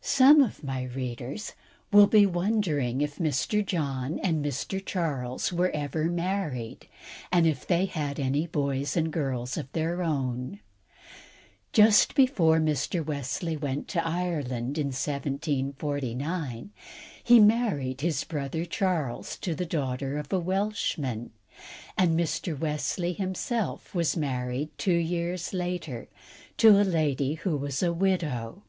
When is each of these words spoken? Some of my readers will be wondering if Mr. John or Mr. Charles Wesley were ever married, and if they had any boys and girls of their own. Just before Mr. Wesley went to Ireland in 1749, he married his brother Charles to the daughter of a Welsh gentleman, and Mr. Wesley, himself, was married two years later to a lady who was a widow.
Some 0.00 0.40
of 0.42 0.64
my 0.64 0.84
readers 0.84 1.52
will 1.92 2.06
be 2.06 2.24
wondering 2.24 3.02
if 3.02 3.16
Mr. 3.18 3.64
John 3.64 4.14
or 4.20 4.30
Mr. 4.30 4.84
Charles 4.84 5.52
Wesley 5.52 5.58
were 5.58 5.70
ever 5.72 6.04
married, 6.06 6.88
and 7.30 7.46
if 7.46 7.66
they 7.66 7.84
had 7.84 8.18
any 8.18 8.46
boys 8.46 8.96
and 8.96 9.12
girls 9.12 9.58
of 9.58 9.70
their 9.72 10.02
own. 10.02 10.60
Just 11.74 12.14
before 12.14 12.58
Mr. 12.58 13.04
Wesley 13.04 13.54
went 13.54 13.86
to 13.88 14.04
Ireland 14.04 14.78
in 14.78 14.86
1749, 14.86 16.70
he 17.22 17.38
married 17.38 18.00
his 18.00 18.24
brother 18.24 18.64
Charles 18.64 19.36
to 19.38 19.54
the 19.54 19.66
daughter 19.66 20.16
of 20.16 20.32
a 20.32 20.40
Welsh 20.40 20.94
gentleman, 20.96 21.32
and 21.98 22.18
Mr. 22.18 22.58
Wesley, 22.58 23.12
himself, 23.12 23.94
was 23.94 24.16
married 24.16 24.70
two 24.78 24.94
years 24.96 25.52
later 25.52 26.08
to 26.56 26.70
a 26.70 26.82
lady 26.82 27.34
who 27.34 27.58
was 27.58 27.82
a 27.82 27.92
widow. 27.92 28.62